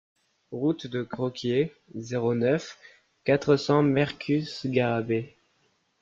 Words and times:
Route 0.51 0.87
de 0.87 1.03
Croquié, 1.03 1.71
zéro 1.93 2.33
neuf, 2.33 2.79
quatre 3.23 3.55
cents 3.55 3.83
Mercus-Garrabet 3.83 5.35